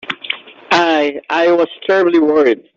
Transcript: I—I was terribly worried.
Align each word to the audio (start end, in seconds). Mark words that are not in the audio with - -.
I—I 0.71 1.51
was 1.51 1.69
terribly 1.85 2.17
worried. 2.17 2.63